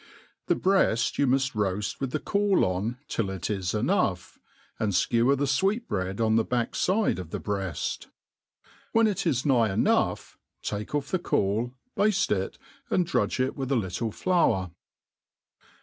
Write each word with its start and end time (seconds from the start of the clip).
The 0.47 0.55
MeafTyoii 0.55 1.27
muft 1.27 1.53
roaft 1.53 1.99
with 1.99 2.09
the 2.09 2.19
cauloil 2.19 2.95
till 3.07 3.29
it 3.29 3.51
is 3.51 3.75
enough 3.75 4.39
\ 4.57 4.79
and 4.79 4.93
Ikewer 4.93 5.37
the 5.37 5.45
lweecbreac| 5.45 6.19
on 6.19 6.39
ihe 6.39 6.43
backfide 6.49 7.19
of 7.19 7.29
the'breafr. 7.29 8.07
When 8.93 9.05
It 9.05 9.27
is 9.27 9.45
nigh 9.45 9.71
enough, 9.71 10.39
take 10.63 10.95
off 10.95 11.11
the 11.11 11.19
caul, 11.19 11.75
bafte 11.95 12.35
itj 12.55 12.57
airf 12.89 13.05
drudge 13.05 13.39
it 13.39 13.55
with 13.55 13.71
a 13.71 13.75
link 13.75 14.11
flour. 14.15 14.71